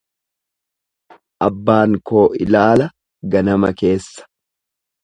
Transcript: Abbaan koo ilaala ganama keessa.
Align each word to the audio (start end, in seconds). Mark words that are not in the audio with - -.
Abbaan 1.49 1.95
koo 2.11 2.25
ilaala 2.47 2.89
ganama 3.37 3.75
keessa. 3.85 4.29